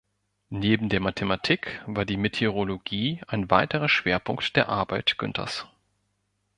[0.49, 5.67] Neben der Mathematik war die Meteorologie ein weiterer Schwerpunkt der Arbeit Günthers.